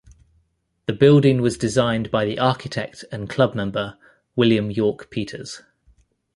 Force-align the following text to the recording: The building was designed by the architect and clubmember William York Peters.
The 0.87 0.93
building 0.93 1.41
was 1.43 1.59
designed 1.59 2.09
by 2.09 2.25
the 2.25 2.39
architect 2.39 3.05
and 3.11 3.29
clubmember 3.29 3.97
William 4.35 4.71
York 4.71 5.11
Peters. 5.11 5.61